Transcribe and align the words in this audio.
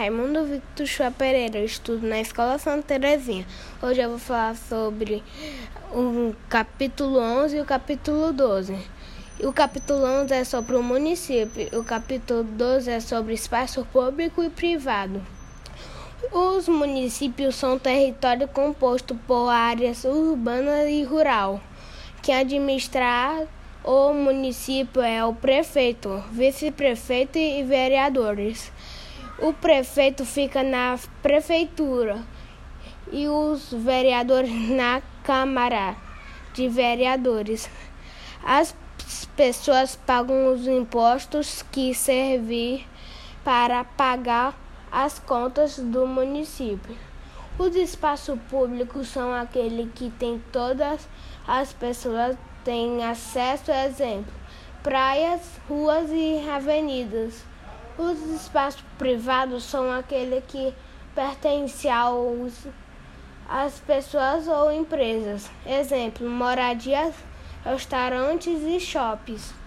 Raimundo 0.00 0.46
Victor 0.46 0.86
Chua 0.86 1.10
Pereira, 1.10 1.58
estudo 1.58 2.06
na 2.06 2.18
Escola 2.18 2.56
Santa 2.58 2.98
Terezinha. 2.98 3.46
Hoje 3.82 4.00
eu 4.00 4.08
vou 4.08 4.18
falar 4.18 4.56
sobre 4.56 5.22
o 5.92 6.34
capítulo 6.48 7.18
11 7.18 7.58
e 7.58 7.60
o 7.60 7.66
capítulo 7.66 8.32
12. 8.32 8.78
E 9.38 9.46
o 9.46 9.52
capítulo 9.52 10.02
11 10.06 10.32
é 10.32 10.42
sobre 10.42 10.74
o 10.74 10.82
município, 10.82 11.78
o 11.78 11.84
capítulo 11.84 12.42
12 12.44 12.90
é 12.90 12.98
sobre 12.98 13.34
espaço 13.34 13.86
público 13.92 14.42
e 14.42 14.48
privado. 14.48 15.20
Os 16.32 16.66
municípios 16.66 17.56
são 17.56 17.78
território 17.78 18.48
composto 18.48 19.14
por 19.26 19.50
áreas 19.50 20.04
urbana 20.04 20.84
e 20.84 21.04
rural, 21.04 21.60
que 22.22 22.32
administrar 22.32 23.42
o 23.84 24.14
município 24.14 25.02
é 25.02 25.22
o 25.22 25.34
prefeito, 25.34 26.24
vice-prefeito 26.32 27.36
e 27.36 27.62
vereadores. 27.62 28.72
O 29.40 29.52
prefeito 29.52 30.24
fica 30.24 30.62
na 30.62 30.98
prefeitura 31.22 32.22
e 33.10 33.26
os 33.26 33.72
vereadores 33.72 34.52
na 34.70 35.00
Câmara 35.24 35.96
de 36.52 36.68
Vereadores. 36.68 37.68
As 38.44 38.76
pessoas 39.36 39.96
pagam 39.96 40.52
os 40.52 40.66
impostos 40.66 41.64
que 41.72 41.94
servem 41.94 42.86
para 43.42 43.82
pagar 43.84 44.54
as 44.92 45.18
contas 45.18 45.78
do 45.78 46.06
município. 46.06 46.96
Os 47.58 47.74
espaços 47.74 48.38
públicos 48.50 49.08
são 49.08 49.32
aqueles 49.32 49.88
que 49.94 50.10
tem 50.10 50.42
todas 50.52 51.08
as 51.46 51.72
pessoas 51.72 52.36
têm 52.64 53.02
acesso, 53.04 53.72
exemplo, 53.72 54.32
praias, 54.82 55.40
ruas 55.68 56.10
e 56.10 56.48
avenidas. 56.48 57.42
Os 57.98 58.18
espaços 58.30 58.82
privados 58.98 59.64
são 59.64 59.90
aqueles 59.90 60.42
que 60.46 60.74
pertencem 61.14 61.90
aos 61.90 62.66
às 63.48 63.80
pessoas 63.80 64.46
ou 64.46 64.72
empresas. 64.72 65.50
Exemplo, 65.66 66.28
moradias, 66.28 67.14
restaurantes 67.64 68.62
e 68.62 68.78
shoppings. 68.78 69.59